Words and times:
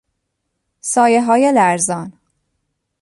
سایههای 0.81 1.51
لرزان 1.51 2.13